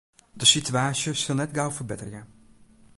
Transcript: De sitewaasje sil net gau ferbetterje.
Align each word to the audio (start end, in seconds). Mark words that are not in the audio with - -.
De 0.39 0.45
sitewaasje 0.51 1.11
sil 1.19 1.37
net 1.37 1.55
gau 1.57 1.69
ferbetterje. 1.75 2.21